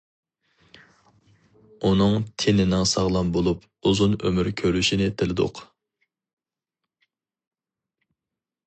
[1.89, 5.65] ئۇنىڭ تېنىنىڭ ساغلام بولۇپ، ئۇزۇن ئۆمۈر كۆرۈشىنى تىلىدۇق.